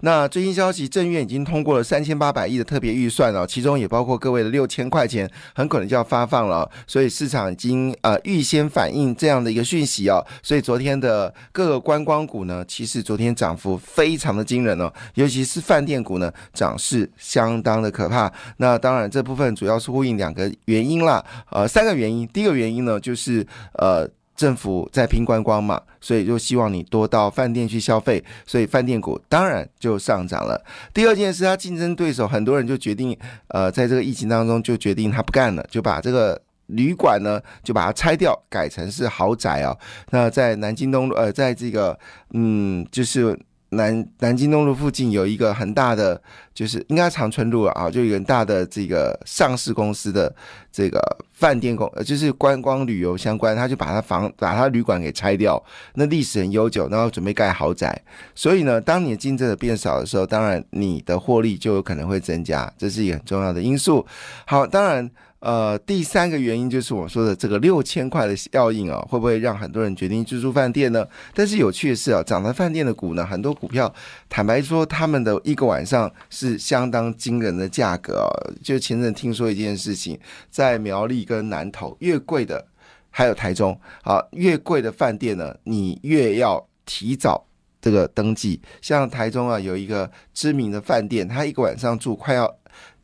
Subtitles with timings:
[0.00, 18.32] 那最新消息，政院已经通过了三千八百亿的特别预算哦，其中也包括各位的六千块钱，很可能就要发放了，所以市场已经呃预先反映这样的一个讯息哦，所以昨天的各个观光股呢，其实昨天涨幅非常的惊人哦，尤其是饭店股呢，涨势相当的可怕。
[18.58, 24.08] 那当然这部分主要是呼应两个原因啦，呃，三个原因，第一个原因呢就是呃。
[24.38, 30.64] 政府在拼观光嘛，所以就希望你多到饭店去消费，所以饭店股当然就上涨了。
[30.94, 39.76] 第二件事，他竞争对手很多人就决定，呃，在这个疫情当中就决定他不干了，就把这个旅馆呢就把它拆掉，改成是豪宅啊。
[40.10, 41.98] 那在南京东路，呃，在这个
[42.32, 43.36] 嗯，就是。
[43.70, 46.20] 南南京东路附近有一个很大的，
[46.54, 50.34] 就是应该长春路啊，就有很大的这个上市公司的
[50.72, 51.00] 这个
[51.32, 55.62] 饭店公，呃，就是观光旅游相关，他就把他房把他旅馆给拆掉，
[55.94, 58.00] 那历史很悠久，然后准备盖豪宅，
[58.34, 64.06] 所以呢，当你的竞争者变少的时候，当然你的获利就有可能会增加，这是一个很重要的因素。
[64.46, 65.10] 好，当然。
[65.40, 71.06] 呃，第三个原因就是我说的这个六千块的效应啊，会不会让很多人决定去住饭店呢？
[71.32, 73.94] 但是有趣的是啊，涨的饭店的股呢，很多股票
[74.28, 78.26] 坦白说，他们的一个晚上是相当惊人的价格啊。
[78.64, 80.18] 就前阵听说一件事情，
[80.50, 82.66] 在苗栗跟南投越贵的，
[83.08, 87.46] 还有台中啊，越贵的饭店呢，你越要提早
[87.80, 88.60] 这个登记。
[88.82, 92.57] 像台中啊，有一个知名的饭店，他一个晚上住快要。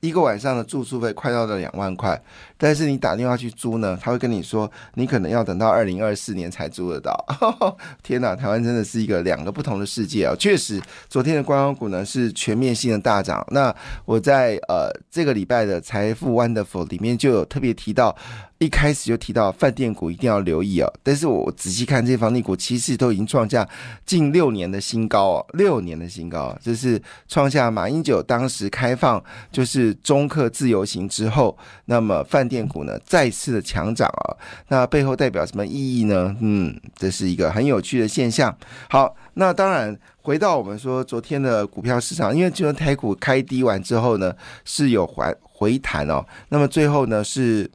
[0.04, 2.22] 一个晚上的住宿费快到了两万块，
[2.64, 7.14] 但是你打电话去租呢，他会跟你说你可能要等到二零二四年才租得到。
[8.02, 10.34] 天哪，台湾真的是一个两个不同的世界啊！
[10.38, 13.46] 确实，昨天的观光股呢是全面性的大涨。
[13.50, 13.74] 那
[14.06, 18.16] 我在呃这个礼拜的财富 Wonderful 里面就有特别提到。
[18.58, 23.68] 一开始就提到饭店股一定要留意哦，但是我仔细看这些房地股，其实都已经创下
[24.06, 34.36] 近六年的新高哦，六年的新高，这是创下马英九当时开放就是中客自由行之后，那么饭店股呢再次的强涨啊，
[34.68, 36.36] 那背后代表什么意义呢？
[36.40, 38.54] 嗯，这是一个很有趣的现象。
[38.90, 44.34] 好，那当然回到我们说昨天的股票市场，因为就台股开低完之后呢，
[44.64, 47.70] 是有回回弹哦，那么最后呢是。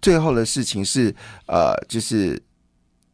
[0.00, 1.14] 最后的事情是，
[1.46, 2.36] 呃，就是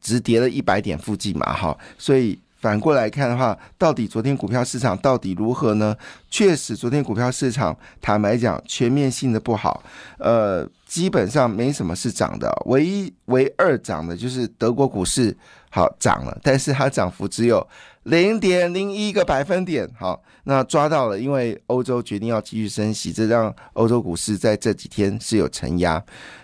[0.01, 5.97] 只跌了一百点附近嘛，哈，所以反过来看的话，到底昨天股票市场到底如何呢？
[6.29, 9.83] 确实，昨天股票市场坦白讲，全面性的不好，
[10.19, 15.37] 呃，基本上没什么是涨的，唯一唯二涨的就是德国股市
[15.71, 17.65] 好涨了，但是它涨幅只有
[18.09, 26.03] 零点零一个百分点，好，那抓到了，因为欧洲决定要继续升息，这让欧洲股市在这几天是有承压。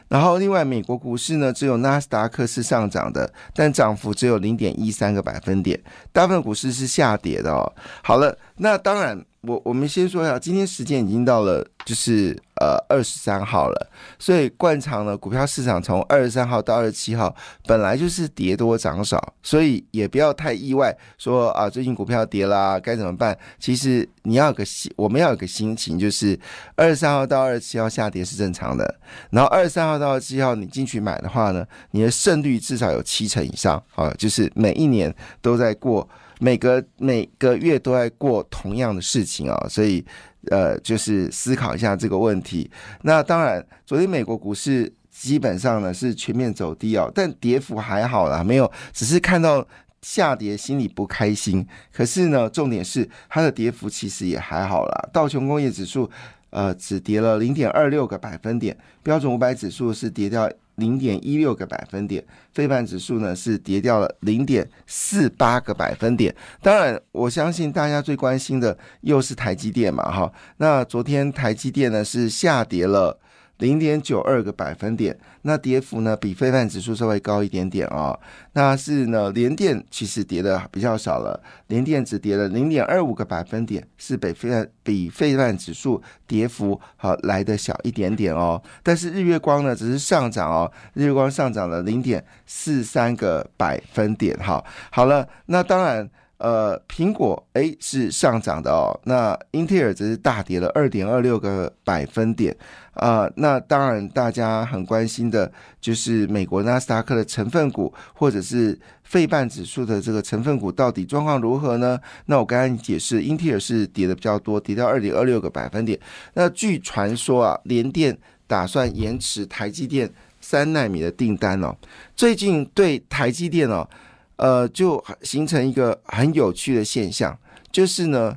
[0.08, 5.80] 然后，另外美国股市呢，只有纳斯达克是上涨的，但涨幅只有零点一三个百分点，
[6.12, 7.72] 大部分股市是下跌的哦。
[8.02, 9.24] 好了，那当然。
[9.46, 17.34] 我我们先说一下，今天时间已经到了，就是呃二十三号了，所以惯常呢，股票市场从二十三号到二十七号
[17.66, 23.36] 本来就是跌多涨少，所以也不要太意外，说啊最近股票跌啦，该怎么办？
[23.58, 26.38] 其实你要有个心，我们要有个心情，就是
[26.76, 28.98] 二十三号到二十七号下跌是正常的，
[29.30, 36.08] 然后二十三号到二十七号你进去买的话呢，你的胜率至少有七成以上啊，就是每一年都在过。
[36.40, 40.04] 每个每个月都在过同样的事情啊，所以
[40.50, 42.70] 呃，就是思考一下这个问题。
[43.02, 49.66] 那当然，昨天美国股市基本上呢是全面走低哦，但跌幅还好啦，没有，只是看到
[50.02, 51.66] 下跌心里不开心。
[51.92, 56.10] 可是呢，重点是它的跌幅其实也还好啦，道琼工业指数
[56.50, 60.50] 呃只跌了零点二六个百分点，标准五百指数是跌掉。
[60.76, 66.34] 零点一六个百分点，非半指数呢是跌掉了零点四八个百分点。
[66.62, 70.32] 当然，我相信大家最关心的又是台积电嘛，哈。
[70.56, 73.18] 那昨天台积电呢是下跌了。
[73.58, 78.18] 零点九二个百分点，那跌幅呢比非泛指数稍微高一点点啊。
[78.54, 88.60] 那是呢，联电其实跌的比较少了，联电只跌了零点二五个百分点，是比非比非泛指数跌幅好来的小一点点哦。
[88.82, 94.36] 但是日月光呢只是上涨哦，日月光上涨了零点四三个百分点。
[94.38, 96.10] 哈，好了，那当然。
[96.44, 102.54] 呃，苹果诶是上涨的哦，那英特尔则是大跌了二点二六个百分点
[102.92, 103.26] 啊。
[103.36, 105.50] 那当然，大家很关心的
[105.80, 111.98] 就是美国纳斯达克的成分股，或者是费半指数的这个成分股到底状况如何呢？
[112.26, 115.98] 那我刚才解释，英特尔是跌的比较多，跌到二点二六个百分点。
[116.34, 118.14] 那据传说啊，联电
[118.46, 120.12] 打算延迟台积电
[120.42, 121.74] 三纳米的订单哦。
[122.14, 123.88] 最近对台积电哦。
[124.36, 127.38] 呃，就形成一个很有趣的现象，
[127.70, 128.36] 就是呢，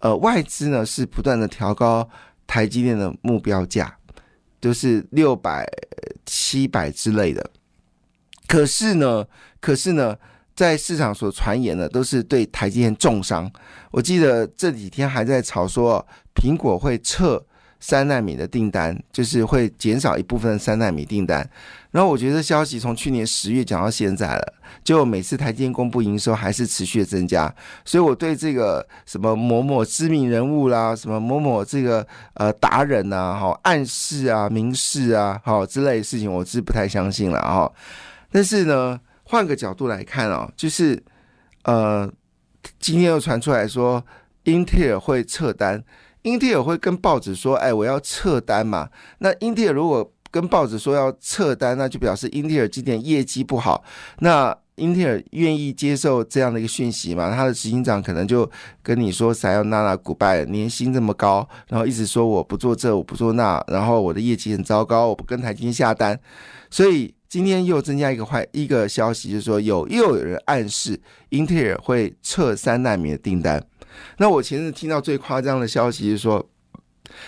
[0.00, 2.08] 呃，外资呢是不断的调高
[2.46, 3.96] 台积电的目标价，
[4.60, 5.66] 就是六百、
[6.26, 7.50] 七百之类的。
[8.46, 9.26] 可是呢，
[9.60, 10.16] 可是呢，
[10.54, 13.50] 在市场所传言的都是对台积电重伤。
[13.90, 17.44] 我记得这几天还在吵说苹果会撤。
[17.80, 21.48] 三纳米的订单就是会减少一部分三纳米订单，
[21.92, 27.54] 然后我觉得消息从去年十月讲到现在了，就每次台积电公布营收还是持续的增加，
[27.84, 32.04] 所以我对这个什么某某知名人物啦，什么某某这个
[32.34, 37.72] 呃达人呐，哈暗示啊、明示啊，好之类的事情，我是不太相信了哈。
[38.32, 41.00] 但是呢，换个角度来看哦，就是
[41.62, 42.10] 呃，
[42.80, 44.04] 今天又传出来说
[44.42, 45.84] 英特尔会撤单。
[46.22, 48.88] 英特尔会跟报纸说：“哎，我要撤单嘛。”
[49.18, 53.82] 那英特尔如果跟报纸说要撤单，那就表示英特尔今年业绩不好。
[54.18, 57.34] 那英特尔愿意接受这样的一个讯息吗？
[57.34, 58.48] 他的执行长可能就
[58.82, 66.18] 跟你说：“塞要娜娜古拜，年薪这么高，然后一直说我不做这，我不做那，然后我的业绩很糟糕，我不跟台积电下单。”
[66.70, 71.00] 所以今天又增加一个坏一个消息，就是说有又有人暗示
[71.30, 73.64] 英特尔会撤三纳米的订单。
[74.18, 76.48] 那我前日听到最夸张的消息是说，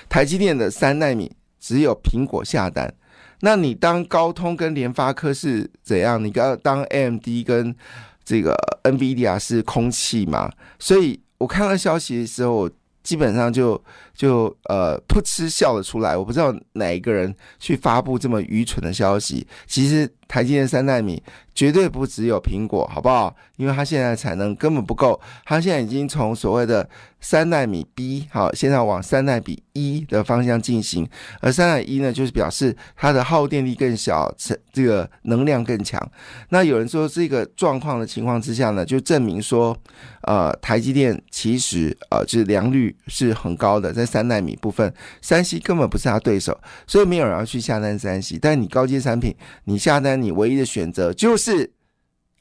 [0.09, 2.95] 台积电的三纳米只有苹果下单。
[3.41, 6.23] 那你当高通跟联发科是怎样？
[6.23, 7.75] 你刚当 AMD 跟
[8.23, 8.55] 这个
[8.85, 10.51] NVIDIA 是空气嘛？
[10.79, 12.71] 所以我看到消息的时候，我
[13.03, 13.83] 基本上就
[14.21, 16.15] 就呃噗嗤笑了出来。
[16.15, 19.47] 我不知道哪一个人去发布这么愚蠢的消息。
[19.67, 21.23] 其实台积电三纳米。
[21.53, 23.37] 绝对不只有苹果，好不好？
[23.57, 26.89] 因为它现在产能根本不够，它现在已经从所谓的
[27.21, 31.07] 三纳米 B 好，现在往三纳米一的方向进行。
[31.41, 34.33] 而三纳米一呢，就是表示它的耗电力更小，
[34.73, 36.01] 这个能量更强。
[36.49, 39.77] 那有人说这个状况的情况之下呢，就证明说，
[40.23, 44.93] 呃，台积电其实呃就是良率是很高的，在三纳米部分，
[45.23, 48.39] 三星根本不是他对手，所以没有人要去下单三星。
[48.43, 49.35] 但你高阶产品，
[49.65, 51.71] 你下单你唯一的选择就是。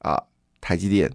[0.02, 0.18] 啊，
[0.62, 1.12] 台积电。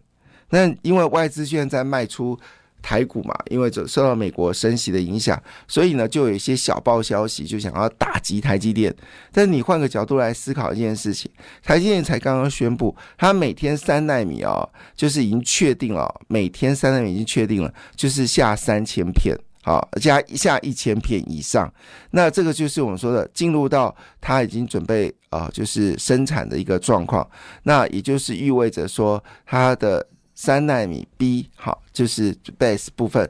[0.51, 2.39] 那因为外资现在在卖出
[2.83, 8.95] 台股嘛，因为受受到美国升息的影响，所以呢，就有一些小报消息就想要打击台积电。
[9.33, 11.31] 但你换个角度来思考一件事情，
[11.63, 19.35] 台积电才刚刚宣布，它每天三纳米哦，就是已经确定了，每天三纳米已经确定了，就是下三千片。
[19.67, 21.73] 好，加一下一千片以上，
[22.11, 27.27] 那这个就是我们说的进入到它已经准备啊，就是生产的一个状况。
[27.63, 33.27] 那也就是意味着说，它的三纳米 B 好，就是 base 部分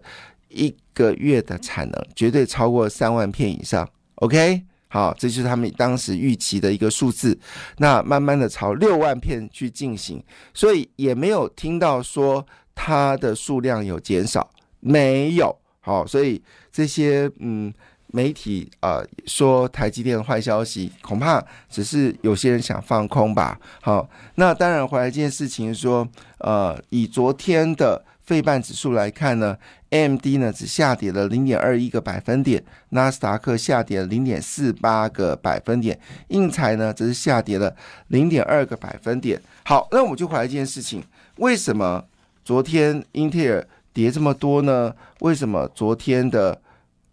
[0.49, 3.89] 一个月的产能绝对超过三万片以上。
[4.17, 7.39] OK，好，这就是他们当时预期的一个数字。
[7.79, 10.21] 那慢慢的朝六万片去进行，
[10.53, 12.45] 所以也没有听到说
[12.75, 15.57] 它的数量有减少，没有。
[15.85, 16.43] 好，所以
[16.73, 17.73] 这些嗯
[18.07, 23.61] 媒体啊说台积电的坏消息，恐怕只是有些人想放空吧。
[23.83, 26.09] 好，那当然回来一件事情说，
[26.39, 29.55] 呃，以昨天的费半指数来看呢
[29.91, 37.77] ，AMD 呢只下跌了零点二一个百分点，纳斯达克下跌了零点四八个百分点，硬材呢则是下跌了
[38.09, 39.39] 零点二个百分点。
[39.65, 41.05] 好，那我们就回来一件事情，
[41.37, 42.05] 为什么
[42.43, 43.67] 昨天英特尔？
[43.95, 44.93] 跌这么多呢？
[45.21, 46.61] 为什么昨天的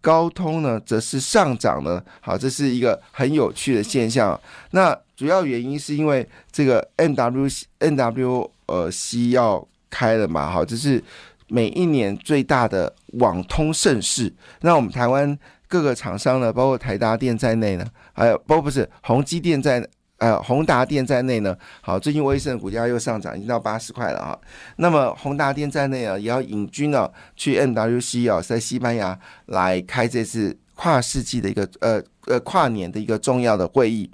[0.00, 2.02] 高通呢，则是上涨呢？
[2.20, 4.38] 好，这是一个很有趣的现象。
[4.72, 7.48] 那主要原因是因为这个 N W
[7.78, 10.50] N W 呃 C 要开了嘛？
[10.50, 11.02] 好，这是
[11.46, 14.34] 每一年最大的网通盛事。
[14.60, 19.88] 那我们台湾各个厂商呢，包括台达电在内呢，还有包不是宏基电在。
[20.22, 24.38] 呃，宏达电在内呢，好，最近威盛股价又上涨，已经到八十块了啊。
[24.76, 34.08] 那么宏达电在内啊，也要引军呢去 MWC 啊，在西班牙来开这次跨世纪的一个呃呃跨年的一个重要的会议。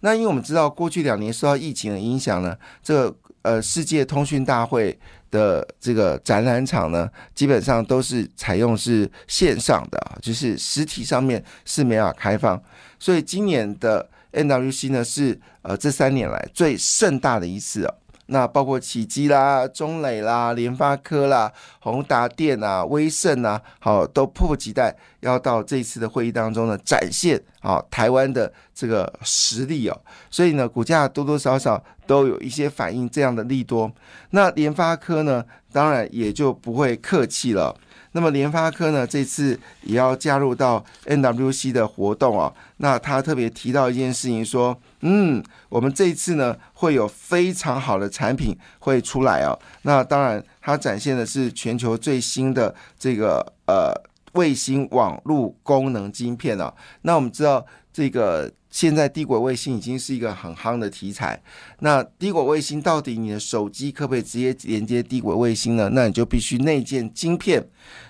[0.00, 4.98] 那因为我们知道，过去两年受到疫情的影响呢，这个呃世界通讯大会
[5.30, 12.62] 的这个展览场呢，基本上都是采用是线上的，就是实体上面是没法开放，
[12.98, 14.06] 所以今年的。
[14.36, 17.94] NWC 呢是呃这三年来最盛大的一次哦，
[18.26, 21.50] 那包括奇基啦、中磊啦、联发科啦、
[21.80, 30.00] 宏达电啊、威盛啊，好，都迫不及待要到这次的会议当中呢，展现啊台湾的这个实力哦。
[30.30, 33.90] 所以呢，股价多多少少都有一些反映这样的利多。
[34.30, 37.74] 那联发科呢，当然也就不会客气了。
[38.16, 42.50] 那么联发科呢，这次也要加入到 NWC 的活动啊。
[42.78, 49.54] 那他特别提到一件事情，说，嗯，我们这一次呢会有非常好的产品会出来啊。
[49.82, 53.92] 那当然，它展现的是全球最新的这个呃
[54.32, 56.72] 卫星网络功能晶片啊。
[57.02, 58.50] 那我们知道这个。
[58.76, 61.42] 现在低轨卫星已经是一个很夯的题材。
[61.78, 65.88] 那低轨卫星到底你的手机可不可以直接连接低轨卫星呢？
[65.94, 67.66] 那你就必须内建晶片。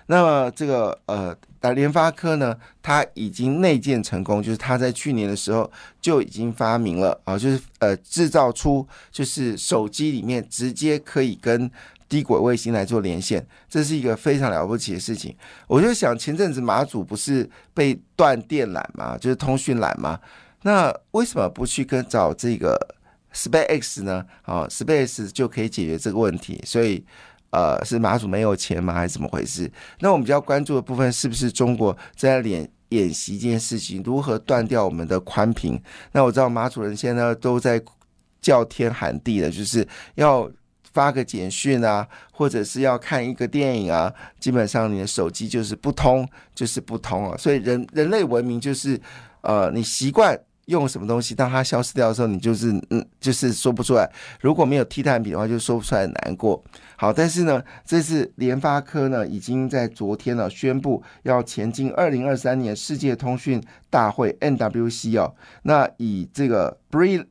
[0.06, 1.36] 那么这个呃，
[1.72, 5.70] 联发科呢，它已经内建成功，就是它在去年的时候
[6.00, 11.70] 就已经发明了啊，就是呃制造出就是手机里面直接可以跟
[12.08, 15.32] 低轨卫星来做连线，这是一个非常了不起的事情。
[15.68, 20.18] 我就想前阵子马祖不是被断电缆嘛，就是通讯缆嘛。
[20.66, 22.76] 那为什么不去跟找这个
[23.32, 24.26] SpaceX 呢？
[24.42, 26.60] 啊 SpaceX 就可以解决这个问题。
[26.66, 27.04] 所以，
[27.50, 28.92] 呃，是马祖没有钱吗？
[28.92, 29.70] 还是怎么回事？
[30.00, 35.80] 那我们比较关注的部分是不是中国在演演习这件事情，如何断掉我们的宽频？
[36.10, 37.80] 那我知道马祖人现在都在
[38.40, 40.50] 叫天喊地的，就是要
[40.92, 47.36] 发个简讯啊，或者是要看一个电影啊，基本上你的手机就是不通，就是不通啊。
[47.36, 49.00] 所以人人类文明就是，
[49.42, 50.36] 呃，你习惯。
[50.66, 51.34] 用什么东西？
[51.34, 54.10] 当它消失掉的时候，你就是嗯，就是说不出来。
[54.40, 56.62] 如果没有替代品的话，就说不出来，难过。
[56.96, 65.34] 好，但是呢，这次联发科呢，已经在昨天呢宣布要前进二零二三年世界通讯大会 NWC 哦。
[65.62, 67.24] 那以这个 Bri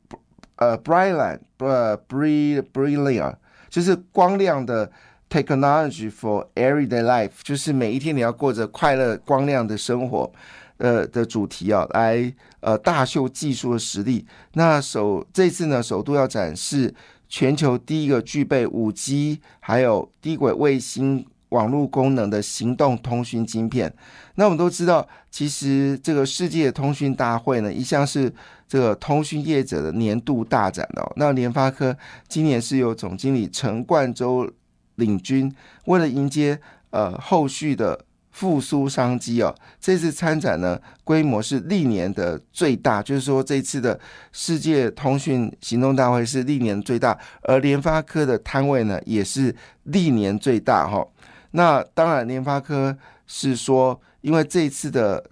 [0.56, 3.34] 呃 Brilliant 呃 Bri Brilliant
[3.68, 4.90] 就是光亮的
[5.28, 10.32] Technology for Everyday Life，就是每一天你要过着快乐光亮的生活。
[10.78, 12.30] 呃的主题啊，来
[12.66, 14.26] 呃大秀技术的实力。
[14.54, 16.92] 那首这次呢，首度要展示
[17.28, 23.94] 全球第一个具备五 G 还有低轨卫星网络功能的行动通讯晶片。
[24.34, 28.32] 那我们都知道，其实这个世界通讯大会呢，一向是
[28.66, 31.12] 这个通讯业者的年度大展哦。
[31.14, 31.96] 那联发科
[32.26, 34.50] 今年是由总经理陈冠洲
[34.96, 35.54] 领军，
[35.84, 36.58] 为了迎接
[36.90, 38.04] 呃后续的。
[38.36, 43.98] 复苏商机哦，这次参展呢规模是历年的最大，就是说这次的
[44.30, 51.02] 世界通讯行动大会是历年最大，而联发科的摊位呢也是历年最大哈。
[51.52, 52.94] 那当然，联发科
[53.26, 55.30] 是说，因为这次的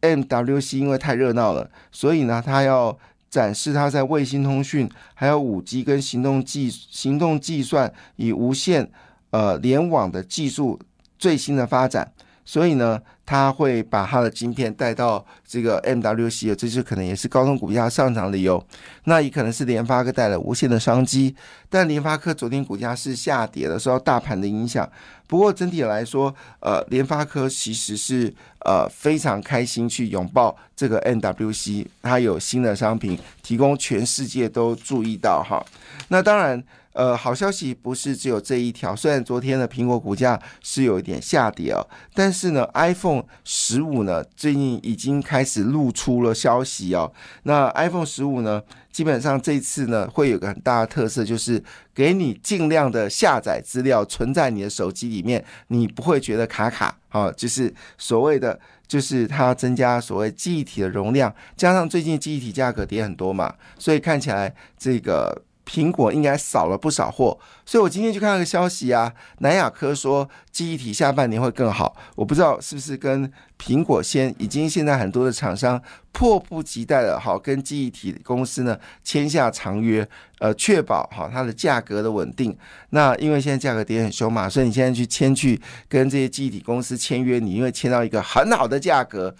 [0.00, 2.98] MWC 因为太热闹了，所以呢，它要
[3.28, 8.90] 展示它在卫星通讯、还有五 G 跟行动计行动计算与无线
[9.28, 10.80] 呃联网的技术
[11.18, 12.10] 最新的发展。
[12.48, 18.64] 所以呢，他会把他的晶片带到这个 MWC，这就可能也是高通股价上涨理由。
[19.04, 21.34] 那也可能是联发科带来无限的商机，
[21.68, 24.88] 但联发科昨天股价是下跌的，受到大盘的影响。
[25.26, 28.32] 不过整体来说，呃，联发科其实是
[28.64, 35.60] 呃非常开心去拥抱这个 MWC，它有新的商品提供，全世界都注意到哈。
[36.06, 36.62] 那当然。
[36.96, 38.96] 呃，好消息不是只有这一条。
[38.96, 47.12] 虽然昨天的苹果股价是有一点下跌哦，但是呢，iPhone 十五呢最近已经开始露出了消息哦。
[47.42, 51.62] 那 iPhone 十五呢，基本上这次呢会有个很大的特色，就是
[51.94, 57.30] 给你尽量的下载资料存在你的手机里面，你不会觉得卡卡啊。
[57.32, 65.42] 就是所谓的，就是它增加所谓记忆体的容量，加上最近记忆体价格跌很多嘛，所以看起来这个。
[65.66, 75.82] 苹果应该少了不少货，所以我今天去看到个消息啊，南亚科说记忆体下半年会更好，我不知道是不是跟苹果先已经现在很多的厂商
[76.12, 80.08] 迫不及待的好跟记忆体公司呢签下长约，
[80.38, 82.56] 呃，确保好它的价格的稳定。
[82.90, 89.34] 那因为现在价格跌很凶嘛，所以你现在去签去跟这些记忆体公司签约，你因为签到一个很好的价格，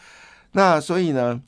[0.53, 1.41] 那所以呢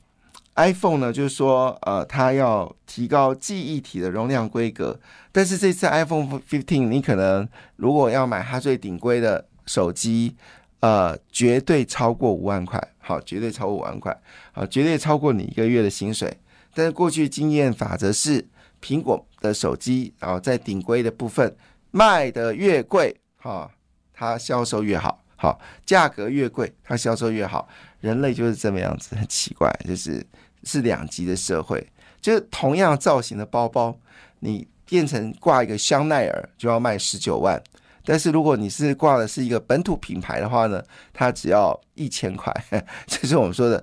[0.55, 4.99] ？iPhone 呢，就是说，呃，它要提高记忆体的容量规格，
[5.31, 10.35] 但是这次 iPhone fifteen，你可能如果要买它最顶规的手机，
[10.81, 14.17] 呃，绝对超过五万块，好，绝对超过五万块，
[14.51, 16.37] 好，绝对超过你一个月的薪水。
[16.73, 18.47] 但是过去经验法则是，
[18.81, 21.55] 苹果的手机，然后在顶规的部分
[21.91, 23.69] 卖的越贵，哈，
[24.13, 27.67] 它销售越好，好，价格越贵，它销售越好。
[28.01, 30.25] 人类就是这么样子，很奇怪，就是。
[30.65, 31.81] 是两极的社会，
[32.19, 33.97] 就是同样造型的包包，
[34.39, 37.57] 你变成挂一个香奈儿就要卖十九万，
[38.03, 42.53] 但是如果你是挂的是一个本土品牌的话呢，它只要一千块。
[43.07, 43.81] 这是我们说的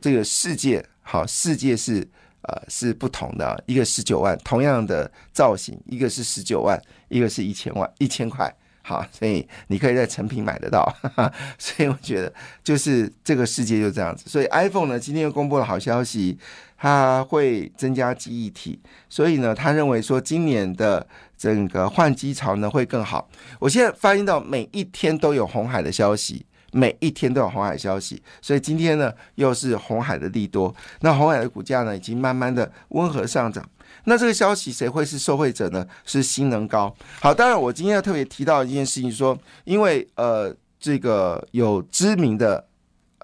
[0.00, 2.08] 这个世界，好，世界是
[2.42, 8.54] 呃是不同的，一个十九万，同样的造型，一个是十九万，一个是一千万，一千块。
[8.82, 12.32] 好，所以你可以在成品买得到，哈哈所以我觉得
[12.64, 14.28] 就是这个世界就这样子。
[14.28, 16.36] 所以 iPhone 呢，今天又公布了好消息，
[16.76, 21.06] 它会增加记忆体，所以呢，他认为说今年的
[21.38, 23.28] 整个换机潮呢会更好。
[23.60, 33.62] 我现在发现到每一天都有红海的消息，每一天都有红海消息，所以今天呢又是红海的利多，那红海的股价呢已经慢慢的温和上涨。
[34.04, 35.86] 那这个消息谁会是受惠者呢？
[36.04, 36.92] 是新能高。
[37.20, 42.66] 好，当然我今天要特别提到一件事情，说因为呃这个有知名的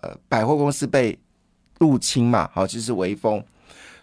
[0.03, 1.19] 呃百货公司被
[1.79, 3.43] 入侵嘛，好就是微风，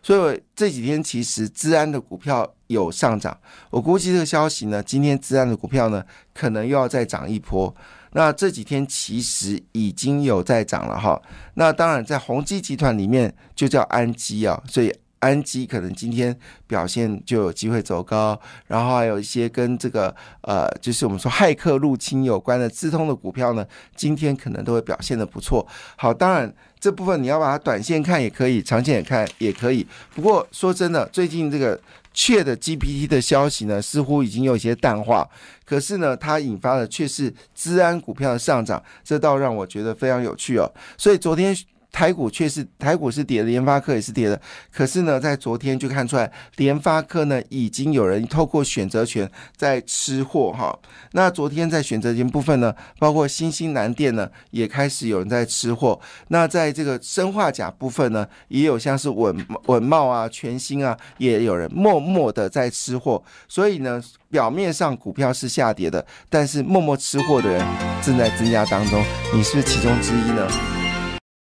[0.01, 3.37] 所以这几天其实治安的股票有上涨。
[3.69, 7.73] 我估计这个消息呢，今天治安的股票呢可能又要再涨一波。
[8.15, 11.22] 那这几天其实已经有在涨了哈。
[11.55, 14.91] 那当然在宏基集团里面就叫安基啊，所以。
[15.19, 25.65] 安基可能今天表现就有机会走高，然后还有一些跟这个呃，就是我们说骇客入侵有关的资通的股票呢，今天可能都会表现的不错。
[25.95, 29.88] 好，当然这部分你要把它短线看也可以，长线也看也可以。
[30.13, 31.79] 不过说真的，最近这个
[32.15, 35.29] 确的 GPT 的消息呢，似乎已经有一些淡化，
[35.63, 40.74] 可是呢，它引发的却是资安股票的上涨，这倒让我觉得非常有趣哦。
[40.98, 41.55] 所以昨天。
[41.95, 44.37] 台股却是台股是跌的，联发科也是跌的。
[44.69, 50.77] 可是呢，在昨天就看出来，联发科呢已经有人透过选择权在吃货哈。
[51.13, 55.97] 那昨天在选择权部分呢，包括新兴南电呢也开始有人在吃货。
[56.27, 59.33] 那在这个生化甲部分呢，也有像是稳
[59.67, 63.23] 稳茂啊、全新啊，也有人默默的在吃货。
[63.47, 67.65] 所以呢，表面上股票是下跌的，但是默默吃货的人
[68.03, 69.01] 正在增加当中。
[69.33, 70.85] 你是不是其中之一呢？